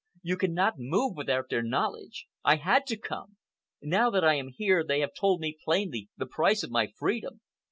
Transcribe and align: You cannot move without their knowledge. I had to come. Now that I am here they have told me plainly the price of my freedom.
You 0.23 0.35
cannot 0.35 0.79
move 0.79 1.15
without 1.15 1.49
their 1.49 1.61
knowledge. 1.61 2.25
I 2.43 2.55
had 2.55 2.87
to 2.87 2.97
come. 2.97 3.37
Now 3.83 4.09
that 4.09 4.23
I 4.23 4.33
am 4.33 4.47
here 4.47 4.83
they 4.83 5.01
have 5.01 5.13
told 5.13 5.39
me 5.41 5.59
plainly 5.63 6.09
the 6.17 6.25
price 6.25 6.63
of 6.63 6.71
my 6.71 6.87
freedom. 6.87 7.41